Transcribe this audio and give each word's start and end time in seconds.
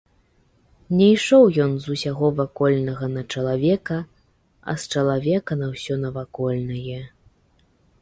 Не 1.01 1.09
ішоў 1.15 1.45
ён 1.65 1.75
з 1.83 1.97
усяго 1.97 2.25
вакольнага 2.39 3.11
на 3.19 3.25
чалавека, 3.35 4.01
а 4.73 4.79
з 4.85 4.93
чалавека 4.97 5.51
на 5.63 5.67
ўсё 5.79 5.93
навакольнае. 6.09 7.01